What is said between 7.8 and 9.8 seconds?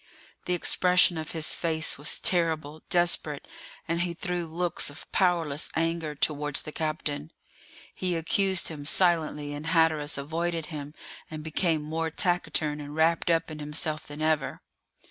He accused him silently, and